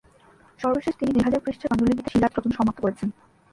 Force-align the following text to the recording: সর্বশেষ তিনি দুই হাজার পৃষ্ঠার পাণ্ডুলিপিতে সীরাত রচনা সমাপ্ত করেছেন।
সর্বশেষ 0.59 0.93
তিনি 0.99 1.11
দুই 1.13 1.23
হাজার 1.25 1.43
পৃষ্ঠার 1.45 1.69
পাণ্ডুলিপিতে 1.69 2.11
সীরাত 2.13 2.31
রচনা 2.35 2.55
সমাপ্ত 2.57 2.79
করেছেন। 2.83 3.09